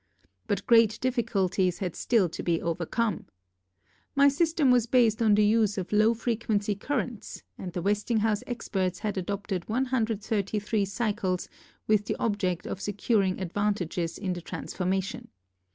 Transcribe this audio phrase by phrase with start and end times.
[0.47, 3.27] But great difficulties had still to be overcome.
[4.15, 8.97] My system was based on the use of low frequency currents and the Westinghouse experts
[8.97, 11.49] had adopted 133 cycles
[11.85, 15.27] with the object of securing advan tages in the transformation.